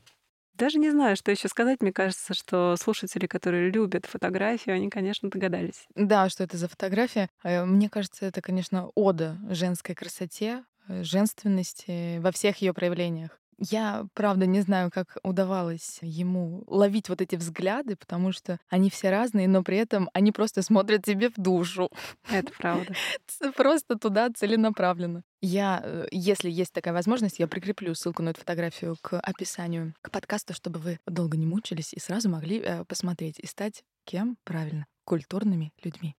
[0.55, 1.81] Даже не знаю, что еще сказать.
[1.81, 5.87] Мне кажется, что слушатели, которые любят фотографию, они, конечно, догадались.
[5.97, 7.29] Да, что это за фотография.
[7.43, 13.39] Э, мне кажется, это, конечно, ода женской красоте, э, женственности во всех ее проявлениях.
[13.59, 19.11] Я, правда, не знаю, как удавалось ему ловить вот эти взгляды, потому что они все
[19.11, 21.91] разные, но при этом они просто смотрят тебе в душу.
[22.31, 22.95] Это правда.
[23.57, 25.23] Просто туда целенаправленно.
[25.41, 30.11] Я, э, если есть такая возможность, я прикреплю ссылку на эту фотографию к описанию к
[30.11, 34.37] подкасту, чтобы вы долго не мучились и сразу могли э, посмотреть и стать кем?
[34.45, 36.17] Правильно, культурными людьми.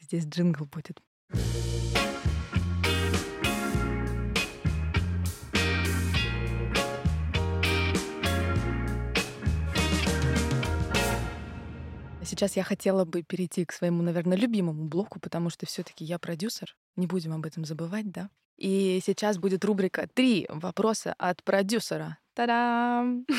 [0.00, 1.00] Здесь джингл будет.
[12.26, 16.18] Сейчас я хотела бы перейти к своему, наверное, любимому блоку, потому что все таки я
[16.18, 16.76] продюсер.
[16.96, 18.30] Не будем об этом забывать, да?
[18.56, 22.18] И сейчас будет рубрика «Три вопроса от продюсера».
[22.34, 23.24] Та-дам!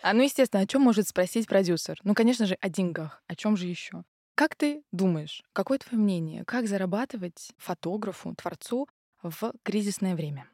[0.00, 1.98] А ну, естественно, о чем может спросить продюсер?
[2.04, 3.20] Ну, конечно же, о деньгах.
[3.26, 4.04] О чем же еще?
[4.36, 8.88] Как ты думаешь, какое твое мнение, как зарабатывать фотографу, творцу
[9.22, 10.46] в кризисное время?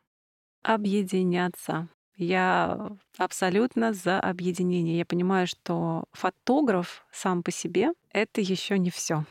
[0.63, 1.89] Объединяться.
[2.17, 4.99] Я абсолютно за объединение.
[4.99, 9.25] Я понимаю, что фотограф сам по себе это еще не все.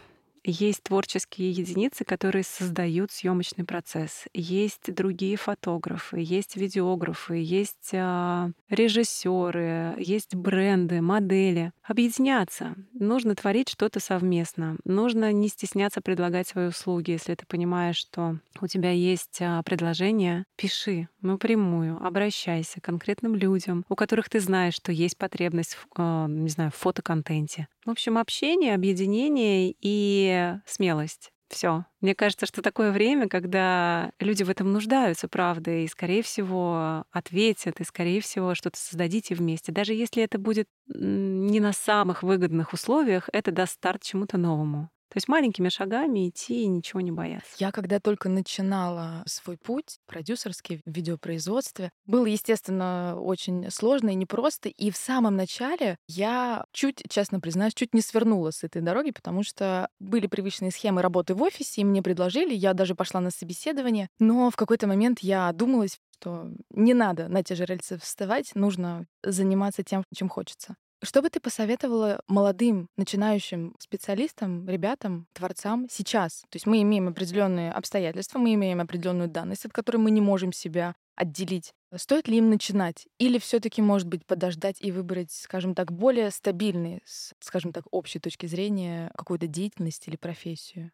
[0.45, 4.25] Есть творческие единицы, которые создают съемочный процесс.
[4.33, 11.71] Есть другие фотографы, есть видеографы, есть э, режиссеры, есть бренды, модели.
[11.81, 12.75] Объединяться.
[12.91, 14.75] Нужно творить что-то совместно.
[14.83, 17.11] Нужно не стесняться предлагать свои услуги.
[17.11, 23.85] Если ты понимаешь, что у тебя есть э, предложение, пиши напрямую, обращайся к конкретным людям,
[23.87, 27.69] у которых ты знаешь, что есть потребность в, э, не знаю, в фотоконтенте.
[27.85, 31.31] В общем, общение, объединение и смелость.
[31.49, 31.85] Все.
[32.01, 37.79] Мне кажется, что такое время, когда люди в этом нуждаются, правда, и, скорее всего, ответят,
[37.79, 39.71] и, скорее всего, что-то создадите вместе.
[39.71, 44.89] Даже если это будет не на самых выгодных условиях, это даст старт чему-то новому.
[45.13, 47.51] То есть маленькими шагами идти и ничего не бояться.
[47.59, 54.69] Я когда только начинала свой путь продюсерский в видеопроизводстве, было, естественно, очень сложно и непросто.
[54.69, 59.43] И в самом начале я чуть, честно признаюсь, чуть не свернула с этой дороги, потому
[59.43, 64.07] что были привычные схемы работы в офисе, и мне предложили, я даже пошла на собеседование.
[64.17, 69.05] Но в какой-то момент я думалась, что не надо на те же рельсы вставать, нужно
[69.23, 70.75] заниматься тем, чем хочется.
[71.03, 76.43] Что бы ты посоветовала молодым начинающим специалистам, ребятам, творцам сейчас?
[76.43, 80.53] То есть мы имеем определенные обстоятельства, мы имеем определенную данность, от которой мы не можем
[80.53, 81.73] себя отделить.
[81.93, 83.05] Стоит ли им начинать?
[83.19, 87.01] Или все-таки, может быть, подождать и выбрать, скажем так, более стабильный,
[87.41, 90.91] скажем так, общей точки зрения какую-то деятельность или профессию?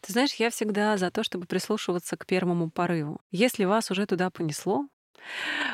[0.00, 3.20] Ты знаешь, я всегда за то, чтобы прислушиваться к первому порыву.
[3.30, 4.88] Если вас уже туда понесло,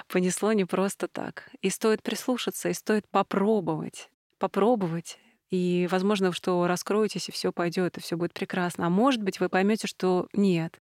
[0.09, 1.50] понесло не просто так.
[1.61, 4.11] И стоит прислушаться, и стоит попробовать.
[4.38, 5.18] Попробовать.
[5.50, 8.87] И возможно, что раскроетесь, и все пойдет, и все будет прекрасно.
[8.87, 10.81] А может быть, вы поймете, что нет.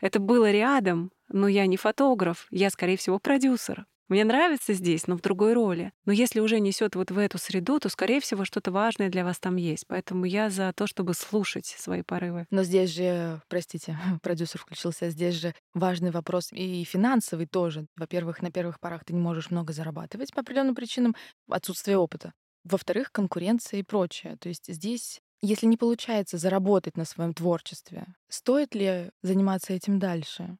[0.00, 3.86] Это было рядом, но я не фотограф, я, скорее всего, продюсер.
[4.10, 5.92] Мне нравится здесь, но в другой роли.
[6.04, 9.38] Но если уже несет вот в эту среду, то, скорее всего, что-то важное для вас
[9.38, 9.86] там есть.
[9.86, 12.44] Поэтому я за то, чтобы слушать свои порывы.
[12.50, 17.86] Но здесь же, простите, продюсер включился, здесь же важный вопрос и финансовый тоже.
[17.96, 21.14] Во-первых, на первых порах ты не можешь много зарабатывать по определенным причинам,
[21.48, 22.32] отсутствие опыта.
[22.64, 24.36] Во-вторых, конкуренция и прочее.
[24.40, 30.58] То есть здесь если не получается заработать на своем творчестве, стоит ли заниматься этим дальше?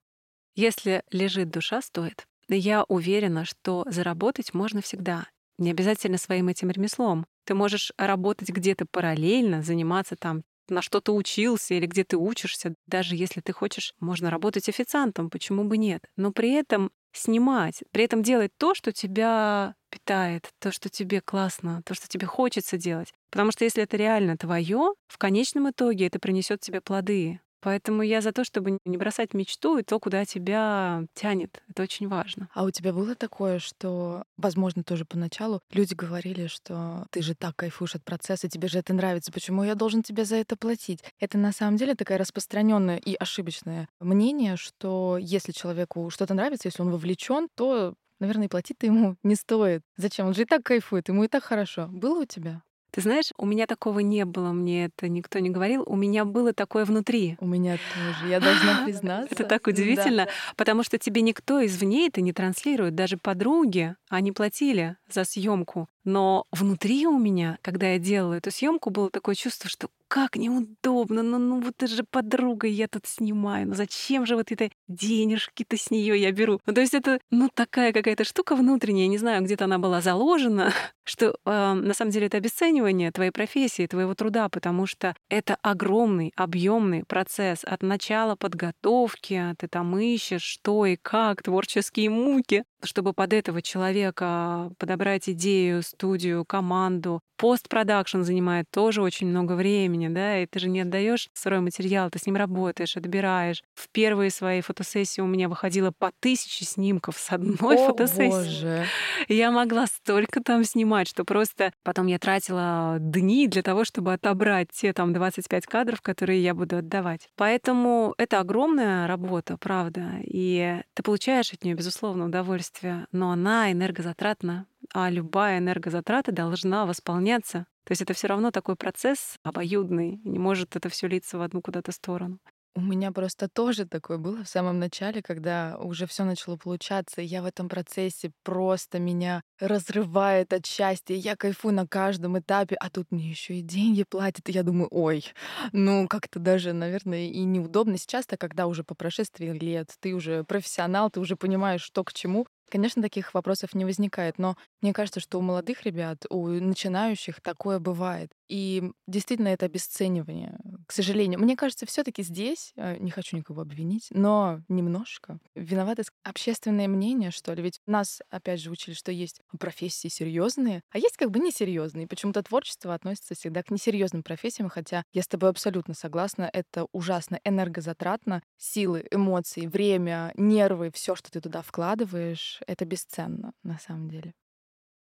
[0.55, 2.27] Если лежит душа, стоит.
[2.57, 5.27] Я уверена, что заработать можно всегда.
[5.59, 7.27] Не обязательно своим этим ремеслом.
[7.45, 12.75] Ты можешь работать где-то параллельно, заниматься там на что ты учился или где ты учишься.
[12.87, 16.05] Даже если ты хочешь, можно работать официантом, почему бы нет.
[16.17, 21.83] Но при этом снимать, при этом делать то, что тебя питает, то, что тебе классно,
[21.85, 23.13] то, что тебе хочется делать.
[23.31, 27.41] Потому что если это реально твое, в конечном итоге это принесет тебе плоды.
[27.61, 31.63] Поэтому я за то, чтобы не бросать мечту и то, куда тебя тянет.
[31.69, 32.49] Это очень важно.
[32.55, 37.57] А у тебя было такое, что, возможно, тоже поначалу люди говорили, что ты же так
[37.57, 41.01] кайфуешь от процесса, тебе же это нравится, почему я должен тебе за это платить?
[41.19, 46.83] Это на самом деле такая распространенное и ошибочное мнение, что если человеку что-то нравится, если
[46.83, 49.83] он вовлечен, то наверное, платить-то ему не стоит.
[49.97, 50.27] Зачем?
[50.27, 51.89] Он же и так кайфует, ему и так хорошо.
[51.89, 52.63] Было у тебя?
[52.91, 55.85] Ты знаешь, у меня такого не было, мне это никто не говорил.
[55.87, 57.37] У меня было такое внутри.
[57.41, 59.33] У меня тоже, я должна признаться.
[59.33, 60.31] Это так удивительно, да.
[60.57, 62.95] потому что тебе никто извне это не транслирует.
[62.95, 65.89] Даже подруги, они платили за съемку.
[66.05, 71.23] Но внутри у меня, когда я делала эту съемку, было такое чувство, что как неудобно,
[71.23, 75.77] ну, ну вот это же подруга, я тут снимаю, ну зачем же вот это денежки-то
[75.77, 76.61] с нее я беру?
[76.67, 80.73] Ну то есть это, ну такая какая-то штука внутренняя, не знаю, где-то она была заложена,
[81.05, 86.33] что э, на самом деле это обесценивание твоей профессии, твоего труда, потому что это огромный,
[86.35, 93.33] объемный процесс от начала подготовки, ты там ищешь, что и как, творческие муки, чтобы под
[93.33, 97.21] этого человека подобрать идею, студию, команду.
[97.37, 102.19] Постпродакшн занимает тоже очень много времени, да, и ты же не отдаешь сырой материал, ты
[102.19, 103.63] с ним работаешь, отбираешь.
[103.75, 108.29] В первые свои фотосессии у меня выходило по тысяче снимков с одной О, фотосессии.
[108.29, 108.87] Боже.
[109.29, 114.69] Я могла столько там снимать, что просто потом я тратила дни для того, чтобы отобрать
[114.73, 117.29] те там 25 кадров, которые я буду отдавать.
[117.37, 123.73] Поэтому это огромная работа, правда, и ты получаешь от нее безусловно удовольствие удовольствие, но она
[123.73, 127.67] энергозатратна, а любая энергозатрата должна восполняться.
[127.85, 131.61] То есть это все равно такой процесс обоюдный, не может это все литься в одну
[131.63, 132.39] куда-то сторону.
[132.77, 137.25] У меня просто тоже такое было в самом начале, когда уже все начало получаться, и
[137.25, 141.17] я в этом процессе просто меня разрывает от счастья.
[141.17, 144.49] Я кайфую на каждом этапе, а тут мне еще и деньги платят.
[144.49, 145.25] И я думаю, ой,
[145.73, 151.11] ну как-то даже, наверное, и неудобно сейчас-то, когда уже по прошествии лет ты уже профессионал,
[151.11, 152.47] ты уже понимаешь, что к чему.
[152.71, 157.79] Конечно, таких вопросов не возникает, но мне кажется, что у молодых ребят, у начинающих такое
[157.79, 158.33] бывает.
[158.49, 161.39] И действительно это обесценивание, к сожалению.
[161.41, 167.31] Мне кажется, все таки здесь, э, не хочу никого обвинить, но немножко виновато общественное мнение,
[167.31, 167.63] что ли.
[167.63, 172.09] Ведь нас, опять же, учили, что есть профессии серьезные, а есть как бы несерьезные.
[172.09, 177.41] Почему-то творчество относится всегда к несерьезным профессиям, хотя я с тобой абсолютно согласна, это ужасно
[177.45, 178.43] энергозатратно.
[178.57, 184.35] Силы, эмоции, время, нервы, все, что ты туда вкладываешь, это бесценно на самом деле.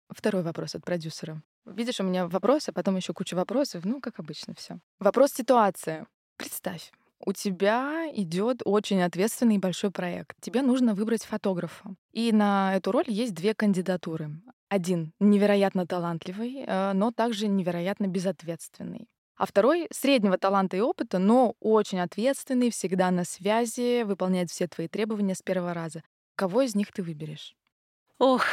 [0.09, 1.43] Второй вопрос от продюсера.
[1.67, 3.85] Видишь, у меня вопросы, потом еще куча вопросов.
[3.85, 4.79] Ну, как обычно, все.
[4.99, 6.07] Вопрос ситуация.
[6.37, 6.91] Представь,
[7.25, 10.37] у тебя идет очень ответственный и большой проект.
[10.41, 11.95] Тебе нужно выбрать фотографа.
[12.13, 14.31] И на эту роль есть две кандидатуры.
[14.69, 19.09] Один невероятно талантливый, э, но также невероятно безответственный.
[19.37, 24.87] А второй— среднего таланта и опыта, но очень ответственный, всегда на связи, выполняет все твои
[24.87, 26.03] требования с первого раза.
[26.41, 27.55] Кого из них ты выберешь?
[28.19, 28.47] Ох,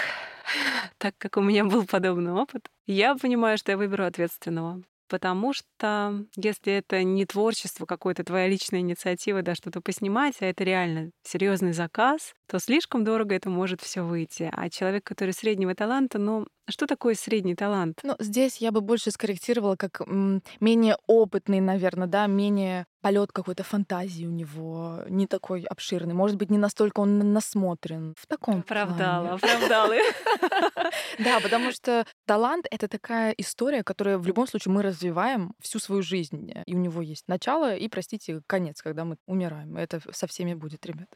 [0.98, 4.82] так как у меня был подобный опыт, я понимаю, что я выберу ответственного.
[5.08, 10.66] Потому что если это не творчество, какое-то твоя личная инициатива, да, что-то поснимать, а это
[10.66, 14.50] реально серьезный заказ, то слишком дорого это может все выйти.
[14.54, 18.00] А человек, который среднего таланта, ну, что такое средний талант?
[18.04, 23.64] Ну, здесь я бы больше скорректировала как м, менее опытный, наверное, да, менее полет какой-то
[23.64, 26.14] фантазии у него не такой обширный.
[26.14, 28.14] Может быть, не настолько он насмотрен.
[28.18, 29.94] В таком Оправдала, оправдала.
[31.20, 36.02] Да, потому что талант— это такая история, которую в любом случае мы развиваем всю свою
[36.02, 36.52] жизнь.
[36.66, 39.78] И у него есть начало и, простите, конец, когда мы умираем.
[39.78, 41.08] Это со всеми будет, ребят.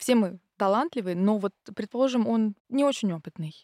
[0.00, 3.54] Все мы талантливые, но вот, предположим, он не очень опытный.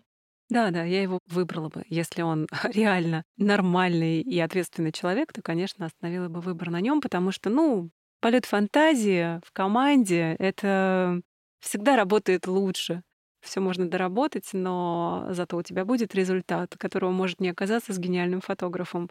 [0.50, 1.82] Да, да, я его выбрала бы.
[1.88, 7.32] Если он реально нормальный и ответственный человек, то, конечно, остановила бы выбор на нем, потому
[7.32, 11.20] что, ну, полет фантазии в команде это
[11.60, 13.02] всегда работает лучше.
[13.40, 18.40] все можно доработать, но зато у тебя будет результат, которого может не оказаться с гениальным
[18.42, 19.08] фотографом.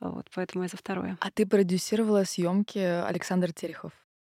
[0.00, 1.18] Вот, поэтому я за второе.
[1.20, 3.92] А ты продюсировала съемки Александр Терехов?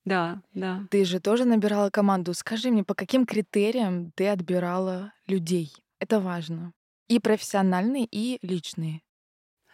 [0.07, 0.87] Да, да.
[0.89, 2.33] Ты же тоже набирала команду.
[2.33, 5.73] Скажи мне, по каким критериям ты отбирала людей?
[5.99, 6.71] Это важно.
[7.09, 9.01] И профессиональные, и личные.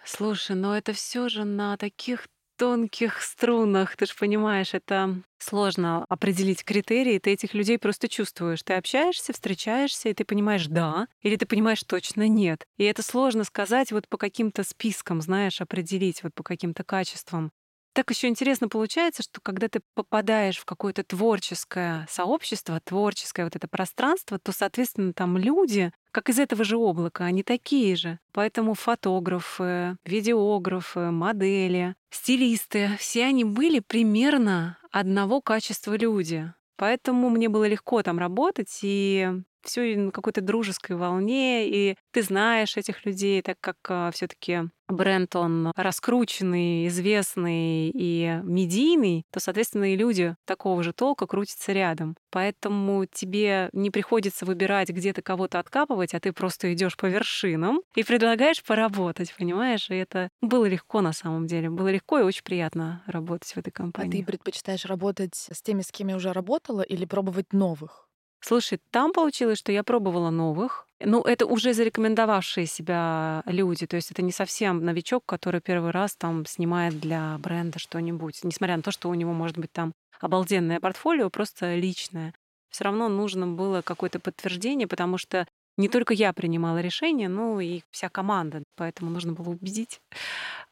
[0.04, 2.28] Слушай, но это все же на таких
[2.58, 8.64] тонких струнах, ты же понимаешь, это сложно определить критерии, ты этих людей просто чувствуешь.
[8.64, 12.64] Ты общаешься, встречаешься, и ты понимаешь «да», или ты понимаешь точно «нет».
[12.78, 17.52] И это сложно сказать вот по каким-то спискам, знаешь, определить вот по каким-то качествам.
[17.94, 23.68] Так еще интересно получается, что когда ты попадаешь в какое-то творческое сообщество, творческое вот это
[23.68, 28.20] пространство, то, соответственно, там люди, как из этого же облака, они такие же.
[28.32, 36.52] Поэтому фотографы, видеографы, модели, стилисты, все они были примерно одного качества люди.
[36.78, 39.30] Поэтому мне было легко там работать, и
[39.64, 44.62] все на какой-то дружеской волне, и ты знаешь этих людей, так как а, все таки
[44.88, 52.16] бренд, он раскрученный, известный и медийный, то, соответственно, и люди такого же толка крутятся рядом.
[52.32, 58.04] Поэтому тебе не приходится выбирать, где-то кого-то откапывать, а ты просто идешь по вершинам и
[58.04, 59.90] предлагаешь поработать, понимаешь?
[59.90, 61.70] И это было легко на самом деле.
[61.70, 64.20] Было легко и очень приятно работать в этой компании.
[64.20, 68.08] А ты предпочитаешь работать с теми, с кем я уже работала, или пробовать новых?
[68.46, 70.86] Слушай, там получилось, что я пробовала новых.
[71.00, 73.88] Ну, это уже зарекомендовавшие себя люди.
[73.88, 78.44] То есть это не совсем новичок, который первый раз там снимает для бренда что-нибудь.
[78.44, 82.34] Несмотря на то, что у него может быть там обалденное портфолио, просто личное.
[82.70, 87.82] Все равно нужно было какое-то подтверждение, потому что не только я принимала решение, но и
[87.92, 88.64] вся команда.
[88.76, 90.02] Поэтому нужно было убедить.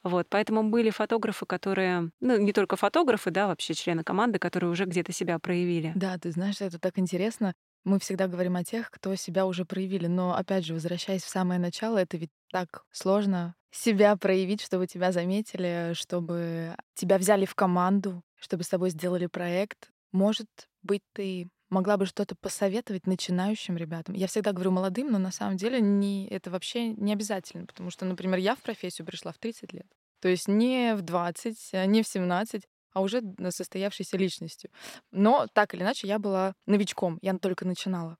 [0.03, 4.85] Вот, поэтому были фотографы, которые, ну, не только фотографы, да, вообще члены команды, которые уже
[4.85, 5.95] где-то себя проявили.
[5.95, 7.53] Да, ты знаешь, это так интересно.
[7.83, 11.59] Мы всегда говорим о тех, кто себя уже проявили, но опять же, возвращаясь в самое
[11.59, 18.23] начало, это ведь так сложно себя проявить, чтобы тебя заметили, чтобы тебя взяли в команду,
[18.39, 19.91] чтобы с тобой сделали проект.
[20.11, 20.47] Может
[20.83, 24.13] быть, ты могла бы что-то посоветовать начинающим ребятам?
[24.13, 28.05] Я всегда говорю молодым, но на самом деле не, это вообще не обязательно, потому что,
[28.05, 29.87] например, я в профессию пришла в 30 лет.
[30.19, 32.63] То есть не в 20, а не в 17,
[32.93, 34.69] а уже состоявшейся личностью.
[35.11, 38.17] Но так или иначе я была новичком, я только начинала.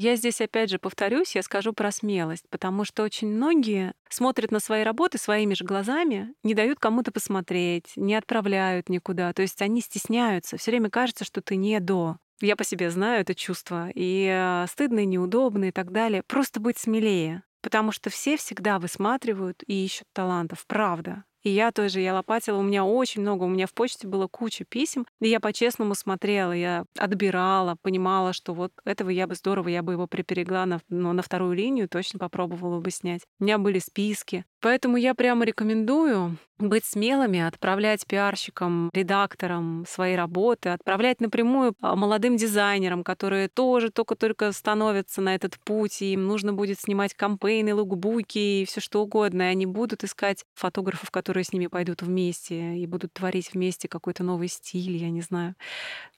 [0.00, 4.60] Я здесь опять же повторюсь, я скажу про смелость, потому что очень многие смотрят на
[4.60, 9.32] свои работы своими же глазами, не дают кому-то посмотреть, не отправляют никуда.
[9.32, 10.56] То есть они стесняются.
[10.56, 12.18] Все время кажется, что ты не до.
[12.40, 13.90] Я по себе знаю это чувство.
[13.94, 16.22] И э, стыдно, и неудобно, и так далее.
[16.26, 17.42] Просто быть смелее.
[17.62, 20.64] Потому что все всегда высматривают и ищут талантов.
[20.66, 21.24] Правда.
[21.42, 24.64] И я тоже, я лопатила, у меня очень много, у меня в почте было куча
[24.64, 29.82] писем, и я по-честному смотрела, я отбирала, понимала, что вот этого я бы здорово, я
[29.82, 33.22] бы его приперегла на, ну, на вторую линию, точно попробовала бы снять.
[33.38, 34.44] У меня были списки.
[34.60, 42.36] Поэтому я прямо рекомендую быть смелыми, отправлять пиарщикам, редакторам свои работы, отправлять напрямую а, молодым
[42.36, 48.62] дизайнерам, которые тоже только-только становятся на этот путь, и им нужно будет снимать кампейны, лукбуки
[48.62, 52.86] и все что угодно, и они будут искать фотографов, которые с ними пойдут вместе и
[52.86, 55.54] будут творить вместе какой-то новый стиль, я не знаю.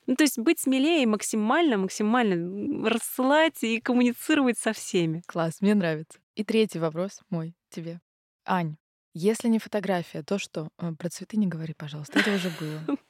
[0.06, 5.22] Ну, то есть быть смелее максимально, максимально рассылать и коммуницировать со всеми.
[5.26, 6.18] Класс, мне нравится.
[6.34, 8.00] И третий вопрос мой тебе.
[8.44, 8.76] Ань,
[9.12, 10.68] если не фотография, то что?
[10.78, 12.18] Э, про цветы не говори, пожалуйста.
[12.20, 12.96] Это уже было.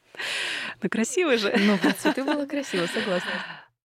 [0.83, 1.55] Ну, красиво же.
[1.57, 3.31] Ну, про цветы было красиво, согласна.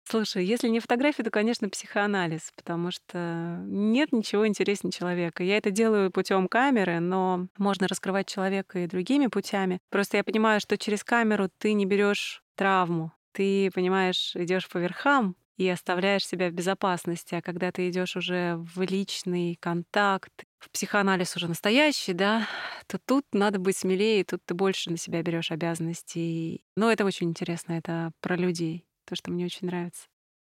[0.09, 5.43] Слушай, если не фотография, то, конечно, психоанализ, потому что нет ничего интереснее человека.
[5.43, 9.81] Я это делаю путем камеры, но можно раскрывать человека и другими путями.
[9.91, 13.13] Просто я понимаю, что через камеру ты не берешь травму.
[13.33, 17.35] Ты, понимаешь, идешь по верхам, и оставляешь себя в безопасности.
[17.35, 22.47] А когда ты идешь уже в личный контакт, в психоанализ уже настоящий, да,
[22.87, 26.65] то тут надо быть смелее, тут ты больше на себя берешь обязанностей.
[26.77, 30.07] Но это очень интересно, это про людей, то, что мне очень нравится.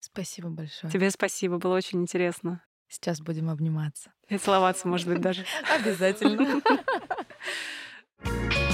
[0.01, 0.93] Спасибо большое.
[0.93, 2.63] Тебе спасибо, было очень интересно.
[2.89, 4.13] Сейчас будем обниматься.
[4.29, 5.45] И целоваться, может быть, даже.
[5.75, 6.63] Обязательно.